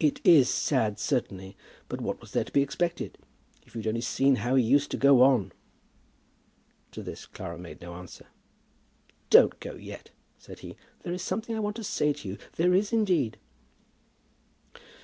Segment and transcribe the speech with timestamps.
[0.00, 1.56] "It is sad, certainly;
[1.88, 3.16] but what was there to be expected?
[3.64, 5.52] If you'd only seen how he used to go on."
[6.90, 8.26] To this Clara made no answer.
[9.30, 12.38] "Don't go yet," said he; "there is something that I want to say to you.
[12.56, 13.36] There is, indeed."